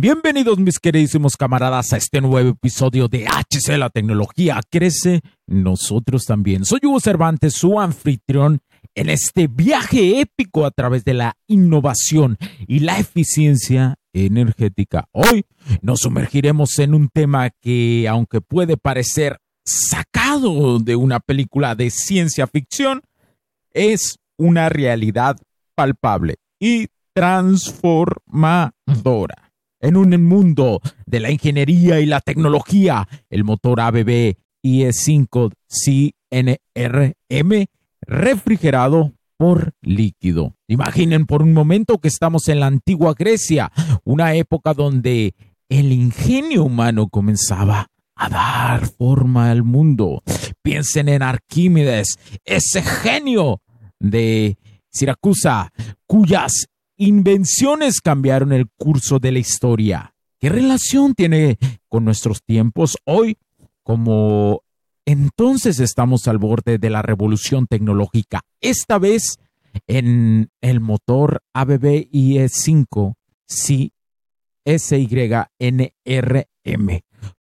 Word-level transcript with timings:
Bienvenidos 0.00 0.60
mis 0.60 0.78
queridísimos 0.78 1.36
camaradas 1.36 1.92
a 1.92 1.96
este 1.96 2.20
nuevo 2.20 2.50
episodio 2.50 3.08
de 3.08 3.26
HC 3.26 3.78
La 3.78 3.90
Tecnología 3.90 4.60
Crece, 4.70 5.22
nosotros 5.48 6.24
también. 6.24 6.64
Soy 6.64 6.78
Hugo 6.84 7.00
Cervantes, 7.00 7.54
su 7.54 7.80
anfitrión 7.80 8.60
en 8.94 9.10
este 9.10 9.48
viaje 9.48 10.20
épico 10.20 10.64
a 10.64 10.70
través 10.70 11.04
de 11.04 11.14
la 11.14 11.36
innovación 11.48 12.38
y 12.68 12.78
la 12.78 13.00
eficiencia 13.00 13.96
energética. 14.12 15.08
Hoy 15.10 15.44
nos 15.82 15.98
sumergiremos 15.98 16.78
en 16.78 16.94
un 16.94 17.08
tema 17.08 17.50
que, 17.60 18.06
aunque 18.08 18.40
puede 18.40 18.76
parecer 18.76 19.40
sacado 19.64 20.78
de 20.78 20.94
una 20.94 21.18
película 21.18 21.74
de 21.74 21.90
ciencia 21.90 22.46
ficción, 22.46 23.02
es 23.72 24.20
una 24.36 24.68
realidad 24.68 25.38
palpable 25.74 26.36
y 26.60 26.86
transformadora. 27.14 29.47
En 29.80 29.96
un 29.96 30.10
mundo 30.24 30.80
de 31.06 31.20
la 31.20 31.30
ingeniería 31.30 32.00
y 32.00 32.06
la 32.06 32.20
tecnología, 32.20 33.08
el 33.30 33.44
motor 33.44 33.80
ABB 33.80 34.36
IE5 34.64 35.52
CNRM 35.68 37.66
refrigerado 38.02 39.12
por 39.36 39.72
líquido. 39.82 40.56
Imaginen 40.66 41.26
por 41.26 41.42
un 41.42 41.52
momento 41.52 41.98
que 41.98 42.08
estamos 42.08 42.48
en 42.48 42.60
la 42.60 42.66
antigua 42.66 43.14
Grecia, 43.16 43.70
una 44.04 44.34
época 44.34 44.74
donde 44.74 45.34
el 45.68 45.92
ingenio 45.92 46.64
humano 46.64 47.08
comenzaba 47.08 47.86
a 48.16 48.28
dar 48.28 48.86
forma 48.86 49.50
al 49.50 49.62
mundo. 49.62 50.22
Piensen 50.62 51.08
en 51.08 51.22
Arquímedes, 51.22 52.18
ese 52.44 52.82
genio 52.82 53.62
de 54.00 54.58
Siracusa, 54.90 55.72
cuyas 56.06 56.68
invenciones 56.98 58.00
cambiaron 58.02 58.52
el 58.52 58.66
curso 58.76 59.18
de 59.18 59.32
la 59.32 59.38
historia. 59.38 60.14
¿Qué 60.38 60.50
relación 60.50 61.14
tiene 61.14 61.58
con 61.88 62.04
nuestros 62.04 62.42
tiempos 62.42 62.98
hoy? 63.04 63.38
Como 63.82 64.62
entonces 65.06 65.80
estamos 65.80 66.28
al 66.28 66.36
borde 66.36 66.76
de 66.76 66.90
la 66.90 67.00
revolución 67.00 67.66
tecnológica, 67.66 68.42
esta 68.60 68.98
vez 68.98 69.38
en 69.86 70.50
el 70.60 70.80
motor 70.80 71.40
ABB 71.54 72.10
IE5 72.12 73.14
SYNRM 74.66 75.08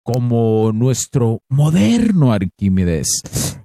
como 0.02 0.72
nuestro 0.72 1.42
moderno 1.48 2.32
Arquímedes. 2.32 3.08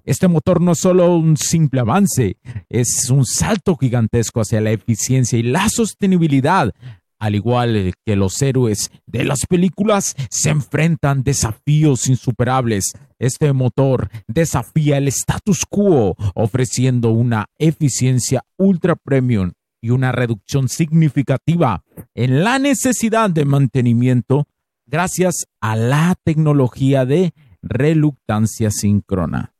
Este 0.09 0.27
motor 0.27 0.59
no 0.59 0.71
es 0.71 0.79
solo 0.79 1.15
un 1.15 1.37
simple 1.37 1.81
avance, 1.81 2.37
es 2.67 3.11
un 3.11 3.27
salto 3.27 3.77
gigantesco 3.77 4.41
hacia 4.41 4.59
la 4.59 4.71
eficiencia 4.71 5.37
y 5.37 5.43
la 5.43 5.69
sostenibilidad. 5.69 6.73
Al 7.19 7.35
igual 7.35 7.93
que 8.03 8.15
los 8.15 8.41
héroes 8.41 8.89
de 9.05 9.23
las 9.23 9.45
películas 9.47 10.15
se 10.31 10.49
enfrentan 10.49 11.21
desafíos 11.21 12.07
insuperables. 12.09 12.93
Este 13.19 13.53
motor 13.53 14.09
desafía 14.27 14.97
el 14.97 15.09
status 15.09 15.67
quo, 15.69 16.15
ofreciendo 16.33 17.11
una 17.11 17.45
eficiencia 17.59 18.41
ultra 18.57 18.95
premium 18.95 19.51
y 19.79 19.91
una 19.91 20.11
reducción 20.11 20.69
significativa 20.69 21.83
en 22.15 22.43
la 22.43 22.57
necesidad 22.57 23.29
de 23.29 23.45
mantenimiento 23.45 24.47
gracias 24.87 25.45
a 25.61 25.75
la 25.75 26.15
tecnología 26.23 27.05
de 27.05 27.35
reluctancia 27.61 28.71
síncrona. 28.71 29.53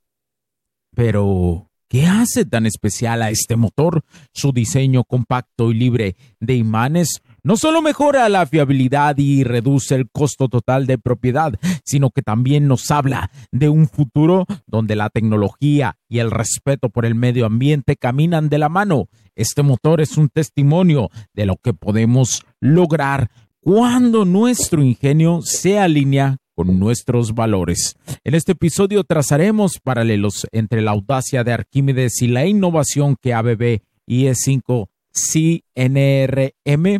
Pero, 1.00 1.72
¿qué 1.88 2.08
hace 2.08 2.44
tan 2.44 2.66
especial 2.66 3.22
a 3.22 3.30
este 3.30 3.56
motor? 3.56 4.04
Su 4.34 4.52
diseño 4.52 5.06
compacto 5.06 5.72
y 5.72 5.76
libre 5.76 6.18
de 6.42 6.56
imanes 6.56 7.22
no 7.42 7.56
solo 7.56 7.82
mejora 7.82 8.28
la 8.28 8.46
fiabilidad 8.46 9.18
y 9.18 9.46
reduce 9.46 9.96
el 9.96 10.10
costo 10.12 10.50
total 10.50 10.88
de 10.88 10.98
propiedad, 10.98 11.54
sino 11.86 12.10
que 12.10 12.22
también 12.22 12.68
nos 12.68 12.92
habla 12.92 13.32
de 13.54 13.70
un 13.70 13.88
futuro 13.88 14.46
donde 14.68 14.98
la 14.98 15.10
tecnología 15.10 15.96
y 16.10 16.20
el 16.20 16.32
respeto 16.32 16.90
por 16.90 17.06
el 17.06 17.16
medio 17.16 17.46
ambiente 17.46 17.96
caminan 17.96 18.50
de 18.50 18.58
la 18.58 18.68
mano. 18.68 19.08
Este 19.38 19.64
motor 19.64 20.02
es 20.02 20.18
un 20.18 20.28
testimonio 20.28 21.12
de 21.34 21.46
lo 21.46 21.56
que 21.56 21.74
podemos 21.74 22.44
lograr 22.60 23.31
cuando 23.62 24.26
nuestro 24.26 24.84
ingenio 24.84 25.40
se 25.44 25.80
alinea 25.80 26.40
con 26.59 26.78
nuestros 26.78 27.36
valores. 27.36 27.96
En 28.25 28.36
este 28.36 28.52
episodio 28.52 29.06
trazaremos 29.06 29.80
paralelos 29.81 30.46
entre 30.52 30.81
la 30.81 30.92
audacia 30.92 31.46
de 31.46 31.53
Arquímedes 31.53 32.22
y 32.22 32.28
la 32.28 32.46
innovación 32.47 33.16
que 33.16 33.34
ABB 33.34 33.80
IE5 34.06 34.90
CNRM 35.14 37.00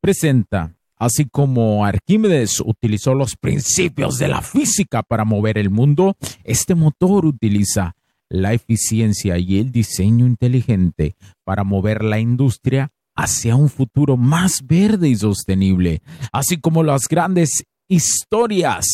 presenta. 0.00 0.74
Así 0.96 1.26
como 1.26 1.84
Arquímedes 1.84 2.58
utilizó 2.58 3.14
los 3.14 3.36
principios 3.36 4.18
de 4.18 4.26
la 4.26 4.42
física 4.42 5.04
para 5.04 5.24
mover 5.24 5.56
el 5.56 5.70
mundo, 5.70 6.16
este 6.42 6.74
motor 6.74 7.26
utiliza 7.26 7.94
la 8.28 8.54
eficiencia 8.54 9.38
y 9.38 9.60
el 9.60 9.70
diseño 9.70 10.26
inteligente 10.26 11.14
para 11.44 11.62
mover 11.62 12.02
la 12.02 12.18
industria 12.18 12.90
hacia 13.14 13.54
un 13.54 13.68
futuro 13.68 14.16
más 14.16 14.66
verde 14.66 15.08
y 15.08 15.14
sostenible, 15.14 16.02
así 16.32 16.58
como 16.58 16.82
las 16.82 17.02
grandes 17.08 17.64
historias, 17.90 18.86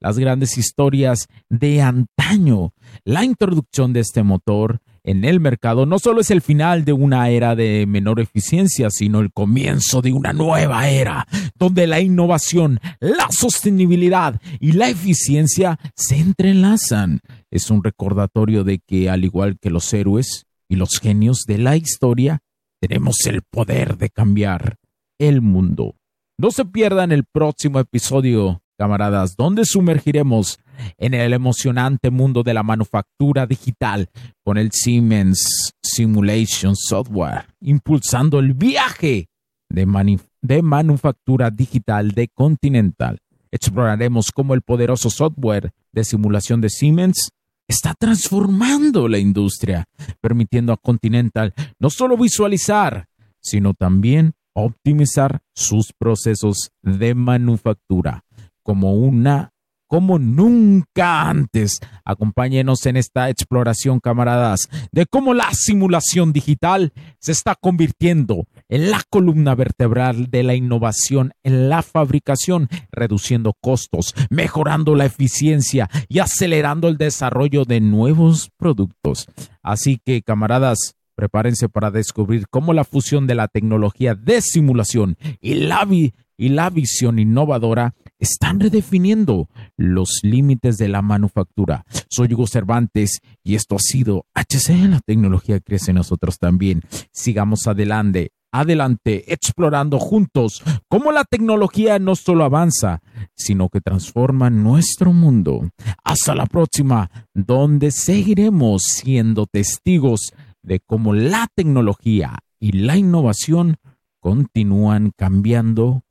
las 0.00 0.18
grandes 0.18 0.58
historias 0.58 1.28
de 1.48 1.80
antaño. 1.80 2.74
La 3.04 3.24
introducción 3.24 3.92
de 3.92 4.00
este 4.00 4.22
motor 4.22 4.80
en 5.04 5.24
el 5.24 5.40
mercado 5.40 5.86
no 5.86 5.98
solo 5.98 6.20
es 6.20 6.30
el 6.30 6.42
final 6.42 6.84
de 6.84 6.92
una 6.92 7.30
era 7.30 7.54
de 7.54 7.86
menor 7.86 8.20
eficiencia, 8.20 8.90
sino 8.90 9.20
el 9.20 9.32
comienzo 9.32 10.02
de 10.02 10.12
una 10.12 10.32
nueva 10.32 10.88
era, 10.88 11.26
donde 11.54 11.86
la 11.86 12.00
innovación, 12.00 12.80
la 12.98 13.28
sostenibilidad 13.30 14.40
y 14.58 14.72
la 14.72 14.88
eficiencia 14.88 15.78
se 15.94 16.16
entrelazan. 16.16 17.20
Es 17.50 17.70
un 17.70 17.82
recordatorio 17.82 18.64
de 18.64 18.80
que, 18.80 19.08
al 19.08 19.24
igual 19.24 19.58
que 19.58 19.70
los 19.70 19.92
héroes 19.94 20.46
y 20.68 20.76
los 20.76 20.98
genios 21.00 21.44
de 21.46 21.58
la 21.58 21.76
historia, 21.76 22.40
tenemos 22.80 23.16
el 23.26 23.42
poder 23.42 23.96
de 23.96 24.10
cambiar 24.10 24.76
el 25.18 25.40
mundo. 25.40 25.99
No 26.40 26.50
se 26.50 26.64
pierdan 26.64 27.12
el 27.12 27.24
próximo 27.24 27.80
episodio, 27.80 28.62
camaradas, 28.78 29.36
donde 29.36 29.66
sumergiremos 29.66 30.58
en 30.96 31.12
el 31.12 31.34
emocionante 31.34 32.08
mundo 32.08 32.42
de 32.42 32.54
la 32.54 32.62
manufactura 32.62 33.46
digital 33.46 34.08
con 34.42 34.56
el 34.56 34.72
Siemens 34.72 35.74
Simulation 35.82 36.76
Software, 36.76 37.44
impulsando 37.60 38.38
el 38.38 38.54
viaje 38.54 39.28
de, 39.68 40.18
de 40.40 40.62
manufactura 40.62 41.50
digital 41.50 42.12
de 42.12 42.28
Continental. 42.28 43.18
Exploraremos 43.50 44.30
cómo 44.32 44.54
el 44.54 44.62
poderoso 44.62 45.10
software 45.10 45.72
de 45.92 46.04
simulación 46.04 46.62
de 46.62 46.70
Siemens 46.70 47.32
está 47.68 47.92
transformando 47.92 49.08
la 49.08 49.18
industria, 49.18 49.84
permitiendo 50.22 50.72
a 50.72 50.78
Continental 50.78 51.52
no 51.78 51.90
solo 51.90 52.16
visualizar, 52.16 53.08
sino 53.42 53.74
también 53.74 54.32
optimizar 54.54 55.40
sus 55.54 55.92
procesos 55.92 56.70
de 56.82 57.14
manufactura 57.14 58.24
como 58.62 58.94
una 58.94 59.52
como 59.90 60.20
nunca 60.20 61.28
antes. 61.28 61.80
Acompáñenos 62.04 62.86
en 62.86 62.96
esta 62.96 63.28
exploración, 63.28 63.98
camaradas, 63.98 64.68
de 64.92 65.04
cómo 65.04 65.34
la 65.34 65.50
simulación 65.52 66.32
digital 66.32 66.92
se 67.18 67.32
está 67.32 67.56
convirtiendo 67.56 68.46
en 68.68 68.92
la 68.92 69.02
columna 69.10 69.56
vertebral 69.56 70.30
de 70.30 70.44
la 70.44 70.54
innovación 70.54 71.32
en 71.42 71.68
la 71.68 71.82
fabricación, 71.82 72.68
reduciendo 72.92 73.52
costos, 73.60 74.14
mejorando 74.30 74.94
la 74.94 75.06
eficiencia 75.06 75.90
y 76.08 76.20
acelerando 76.20 76.86
el 76.86 76.96
desarrollo 76.96 77.64
de 77.64 77.80
nuevos 77.80 78.50
productos. 78.56 79.26
Así 79.60 80.00
que, 80.04 80.22
camaradas, 80.22 80.94
Prepárense 81.20 81.68
para 81.68 81.90
descubrir 81.90 82.48
cómo 82.48 82.72
la 82.72 82.82
fusión 82.82 83.26
de 83.26 83.34
la 83.34 83.46
tecnología 83.46 84.14
de 84.14 84.40
simulación 84.40 85.18
y 85.38 85.52
la, 85.52 85.86
y 85.90 86.48
la 86.48 86.70
visión 86.70 87.18
innovadora 87.18 87.94
están 88.18 88.58
redefiniendo 88.58 89.50
los 89.76 90.20
límites 90.22 90.78
de 90.78 90.88
la 90.88 91.02
manufactura. 91.02 91.84
Soy 92.08 92.32
Hugo 92.32 92.46
Cervantes 92.46 93.20
y 93.44 93.54
esto 93.54 93.76
ha 93.76 93.80
sido 93.80 94.24
HC, 94.32 94.88
la 94.88 95.00
tecnología 95.00 95.60
crece 95.60 95.90
en 95.90 95.96
nosotros 95.96 96.38
también. 96.38 96.80
Sigamos 97.12 97.66
adelante 97.66 98.32
adelante 98.52 99.32
explorando 99.32 99.98
juntos 99.98 100.62
cómo 100.88 101.12
la 101.12 101.24
tecnología 101.24 101.98
no 101.98 102.16
solo 102.16 102.44
avanza, 102.44 103.00
sino 103.34 103.68
que 103.68 103.80
transforma 103.80 104.50
nuestro 104.50 105.12
mundo. 105.12 105.70
Hasta 106.04 106.34
la 106.34 106.46
próxima, 106.46 107.10
donde 107.34 107.90
seguiremos 107.90 108.82
siendo 108.82 109.46
testigos 109.46 110.32
de 110.62 110.80
cómo 110.80 111.14
la 111.14 111.48
tecnología 111.54 112.38
y 112.58 112.72
la 112.72 112.96
innovación 112.96 113.76
continúan 114.20 115.12
cambiando 115.16 116.02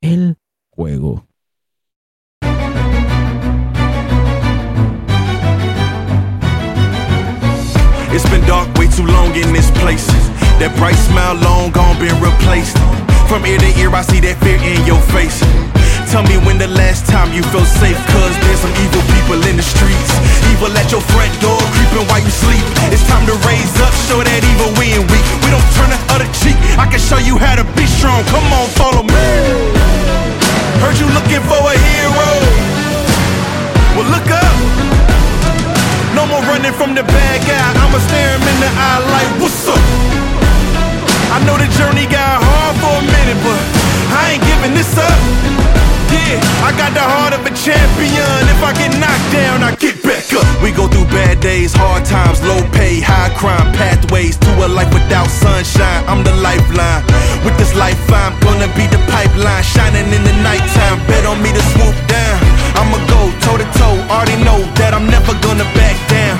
el 0.00 0.38
juego. 0.70 1.26
It's 8.12 8.28
been 8.30 8.46
dark 8.46 8.72
way 8.78 8.88
too 8.88 9.04
long 9.04 9.34
in 9.34 9.52
this 9.52 9.70
place. 9.72 10.06
That 10.58 10.74
bright 10.78 10.96
smile 10.96 11.34
long 11.34 11.70
gone 11.70 11.98
been 11.98 12.18
replaced. 12.22 12.78
From 13.28 13.44
ear 13.44 13.58
to 13.58 13.78
ear, 13.78 13.90
I 13.90 14.00
see 14.02 14.20
that 14.20 14.38
fear 14.40 14.56
in 14.56 14.86
your 14.86 15.00
face. 15.12 15.42
Tell 16.16 16.24
me 16.32 16.40
when 16.48 16.56
the 16.56 16.72
last 16.72 17.04
time 17.04 17.28
you 17.36 17.44
felt 17.52 17.68
safe, 17.68 18.00
cause 18.08 18.32
there's 18.40 18.64
some 18.64 18.72
evil 18.80 19.04
people 19.12 19.36
in 19.52 19.60
the 19.60 19.66
streets. 19.76 20.16
Evil 20.48 20.72
at 20.72 20.88
your 20.88 21.04
front 21.12 21.28
door, 21.44 21.60
creeping 21.76 22.08
while 22.08 22.24
you 22.24 22.32
sleep. 22.32 22.64
It's 22.88 23.04
time 23.04 23.28
to 23.28 23.36
raise 23.44 23.76
up, 23.84 23.92
show 24.08 24.24
that 24.24 24.40
evil 24.40 24.72
we 24.80 24.96
ain't 24.96 25.04
weak. 25.12 25.26
We 25.44 25.52
don't 25.52 25.68
turn 25.76 25.92
the 25.92 26.00
other 26.16 26.24
cheek. 26.40 26.56
I 26.80 26.88
can 26.88 27.04
show 27.04 27.20
you 27.20 27.36
how 27.36 27.60
to 27.60 27.68
be 27.76 27.84
strong. 27.84 28.24
Come 28.32 28.48
on, 28.48 28.64
follow 28.80 29.04
me. 29.04 29.28
Heard 30.80 30.96
you 30.96 31.04
looking 31.12 31.44
for 31.44 31.60
a 31.60 31.76
hero. 31.76 32.28
Well, 34.00 34.08
look 34.08 34.24
up. 34.32 34.56
No 36.16 36.24
more 36.32 36.40
running 36.48 36.72
from 36.72 36.96
the 36.96 37.04
bad 37.04 37.44
guy. 37.44 37.60
I'ma 37.76 38.00
stare 38.08 38.40
him 38.40 38.40
in 38.40 38.56
the 38.64 38.72
eye 38.72 39.04
like, 39.04 39.30
what's 39.36 39.68
up? 39.68 39.84
I 41.28 41.44
know 41.44 41.60
the 41.60 41.68
journey 41.76 42.08
got 42.08 42.40
hard 42.40 42.74
for 42.80 42.94
a 42.96 43.04
minute, 43.04 43.36
I 46.66 46.74
got 46.74 46.90
the 46.98 47.06
heart 47.14 47.30
of 47.30 47.46
a 47.46 47.52
champion. 47.54 48.42
If 48.50 48.58
I 48.58 48.74
get 48.74 48.90
knocked 48.98 49.30
down, 49.30 49.62
I 49.62 49.70
get 49.78 50.02
back 50.02 50.26
up. 50.34 50.42
We 50.58 50.74
go 50.74 50.90
through 50.90 51.06
bad 51.14 51.38
days, 51.38 51.70
hard 51.70 52.02
times, 52.02 52.42
low 52.42 52.58
pay, 52.74 52.98
high 52.98 53.30
crime, 53.38 53.70
pathways 53.78 54.34
to 54.42 54.50
a 54.66 54.66
life 54.66 54.90
without 54.90 55.30
sunshine. 55.30 56.02
I'm 56.10 56.26
the 56.26 56.34
lifeline. 56.42 57.06
With 57.46 57.54
this 57.54 57.70
life, 57.78 58.02
I'm 58.10 58.34
gonna 58.42 58.66
be 58.74 58.90
the 58.90 58.98
pipeline, 59.06 59.62
shining 59.62 60.10
in 60.10 60.22
the 60.26 60.34
nighttime. 60.42 60.98
Bet 61.06 61.22
on 61.22 61.38
me 61.38 61.54
to 61.54 61.62
swoop 61.70 61.94
down. 62.10 62.38
I'ma 62.74 62.98
go 63.06 63.30
toe 63.46 63.62
to 63.62 63.66
toe. 63.78 64.02
Already 64.10 64.34
know 64.42 64.58
that 64.82 64.90
I'm 64.90 65.06
never 65.06 65.38
gonna 65.46 65.70
back 65.78 65.94
down. 66.10 66.34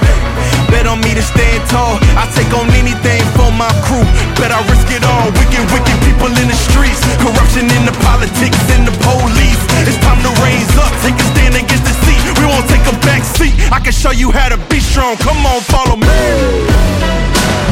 Bet 0.74 0.90
on 0.90 0.98
me 1.06 1.14
to 1.14 1.22
stand 1.22 1.62
tall. 1.70 2.02
I 2.18 2.26
take 2.34 2.50
on 2.50 2.66
anything 2.74 3.22
for 3.38 3.54
my 3.54 3.70
crew. 3.86 4.02
Bet 4.42 4.50
I 4.50 4.58
risk 4.66 4.90
it 4.90 5.06
all. 5.06 5.30
Wicked, 5.38 5.62
wicked 5.70 5.98
people 6.02 6.34
in 6.34 6.50
the 6.50 6.58
streets. 6.66 6.98
Corruption 7.22 7.70
in 7.70 7.86
the 7.86 7.94
politics 8.02 8.58
and 8.74 8.90
the 8.90 8.94
police. 9.06 9.45
It's 9.86 9.98
time 10.02 10.18
to 10.26 10.32
raise 10.42 10.74
up. 10.82 10.90
Take 11.06 11.14
a 11.14 11.26
stand 11.30 11.54
against 11.54 11.86
the 11.86 11.94
seat. 12.02 12.18
We 12.42 12.44
won't 12.50 12.66
take 12.66 12.82
a 12.90 12.96
back 13.06 13.22
seat. 13.22 13.54
I 13.70 13.78
can 13.78 13.94
show 13.94 14.10
you 14.10 14.34
how 14.34 14.50
to 14.50 14.58
be 14.66 14.82
strong. 14.82 15.14
Come 15.22 15.38
on, 15.46 15.62
follow 15.70 15.94
me. 15.94 16.20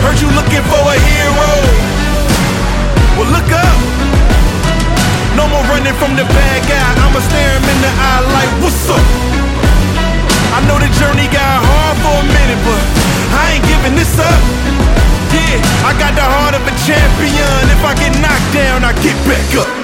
Heard 0.07 0.19
you 0.23 0.31
looking 0.31 0.63
for 0.71 0.79
a 0.79 0.95
hero. 0.95 1.51
Well, 3.19 3.31
look 3.35 3.51
up. 3.51 3.79
No 5.35 5.51
more 5.51 5.67
running 5.67 5.97
from 5.99 6.15
the 6.15 6.23
bad 6.23 6.61
guy. 6.71 6.91
I'ma 7.03 7.19
stare 7.19 7.59
him 7.59 7.67
in 7.67 7.79
the 7.83 7.91
eye 7.91 8.23
like, 8.31 8.51
what's 8.63 8.87
up? 8.87 9.03
I 10.55 10.63
know 10.71 10.79
the 10.79 10.87
journey 11.03 11.27
got 11.35 11.59
hard 11.67 11.97
for 11.99 12.15
a 12.15 12.27
minute, 12.31 12.63
but 12.63 12.83
I 13.35 13.59
ain't 13.59 13.67
giving 13.67 13.99
this 13.99 14.15
up. 14.23 14.43
Yeah, 15.35 15.59
I 15.83 15.91
got 15.99 16.15
the 16.15 16.23
heart 16.23 16.55
of 16.55 16.63
a 16.63 16.75
champion. 16.87 17.59
If 17.75 17.83
I 17.83 17.93
get 17.99 18.15
knocked 18.23 18.51
down, 18.55 18.87
I 18.87 18.95
get 19.03 19.19
back 19.27 19.51
up. 19.59 19.84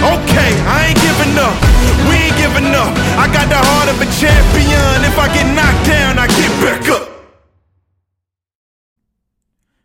Okay, 0.00 0.52
I 0.64 0.86
ain't 0.88 1.00
giving 1.02 1.36
up. 1.36 1.52
We 2.08 2.16
ain't 2.16 2.74
up. 2.74 2.88
I 3.20 3.28
got 3.28 3.48
the 3.50 3.60
heart 3.60 3.88
of 3.90 4.00
a 4.00 4.08
champion. 4.18 5.04
If 5.04 5.18
I 5.18 5.28
get 5.28 5.44
knocked 5.52 5.86
down, 5.86 6.18
I 6.18 6.26
get 6.26 6.50
back 6.62 6.88
up. 6.88 7.08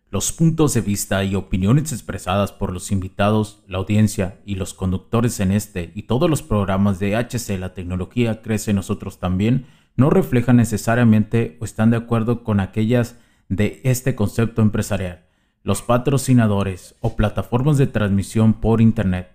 Los 0.10 0.32
puntos 0.32 0.74
de 0.74 0.80
vista 0.80 1.26
y 1.26 1.36
opiniones 1.36 1.92
expresadas 1.92 2.54
por 2.54 2.72
los 2.72 2.94
invitados, 2.94 3.62
la 3.68 3.80
audiencia 3.80 4.40
y 4.46 4.56
los 4.56 4.74
conductores 4.74 5.42
en 5.42 5.52
este 5.52 5.92
y 5.94 6.04
todos 6.04 6.30
los 6.30 6.42
programas 6.42 7.00
de 7.00 7.18
HC 7.18 7.60
La 7.60 7.74
Tecnología 7.74 8.42
Crece 8.42 8.72
Nosotros 8.72 9.20
también 9.20 9.66
no 9.98 10.10
reflejan 10.10 10.56
necesariamente 10.56 11.58
o 11.60 11.66
están 11.66 11.92
de 11.92 11.98
acuerdo 11.98 12.46
con 12.46 12.62
aquellas 12.62 13.18
de 13.50 13.82
este 13.84 14.16
concepto 14.16 14.62
empresarial 14.62 15.26
los 15.66 15.82
patrocinadores 15.82 16.94
o 17.02 17.16
plataformas 17.16 17.80
de 17.80 17.88
transmisión 17.88 18.54
por 18.54 18.82
Internet. 18.82 19.35